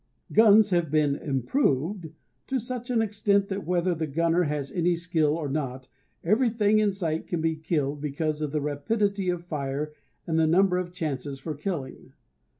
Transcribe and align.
Guns 0.33 0.71
have 0.71 0.89
been 0.89 1.15
"improved" 1.15 2.09
to 2.47 2.57
such 2.59 2.89
an 2.89 3.03
extent 3.03 3.49
that 3.49 3.67
whether 3.67 3.93
the 3.93 4.07
gunner 4.07 4.41
has 4.45 4.71
any 4.71 4.95
skill 4.95 5.35
or 5.37 5.47
not 5.47 5.89
everything 6.23 6.79
in 6.79 6.91
sight 6.91 7.27
can 7.27 7.39
be 7.39 7.55
killed 7.55 8.01
because 8.01 8.41
of 8.41 8.51
the 8.51 8.61
rapidity 8.61 9.29
of 9.29 9.45
fire 9.45 9.93
and 10.25 10.39
the 10.39 10.47
number 10.47 10.79
of 10.79 10.91
chances 10.91 11.37
for 11.39 11.53
killing. 11.53 12.13